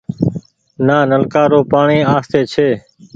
نآ 0.85 0.97
نلڪآ 1.09 1.43
رو 1.51 1.59
پآڻيٚ 1.71 2.07
آستي 2.15 2.41
ڇي۔ 2.51 2.69